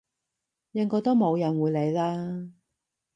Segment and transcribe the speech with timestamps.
[0.71, 2.49] 應該都冇人會理啦！